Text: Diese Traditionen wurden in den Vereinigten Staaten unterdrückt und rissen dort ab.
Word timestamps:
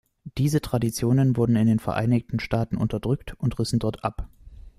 Diese 0.39 0.61
Traditionen 0.61 1.37
wurden 1.37 1.55
in 1.55 1.67
den 1.67 1.77
Vereinigten 1.77 2.39
Staaten 2.39 2.75
unterdrückt 2.75 3.35
und 3.37 3.59
rissen 3.59 3.77
dort 3.77 4.03
ab. 4.03 4.27